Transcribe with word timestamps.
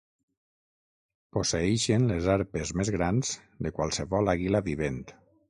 Posseeixen 1.37 2.07
les 2.13 2.31
arpes 2.37 2.73
més 2.81 2.91
grans 2.97 3.35
de 3.67 3.75
qualsevol 3.79 4.35
àguila 4.35 4.65
vivent. 4.73 5.01